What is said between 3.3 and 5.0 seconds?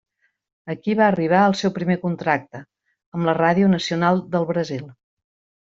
la Ràdio Nacional del Brasil.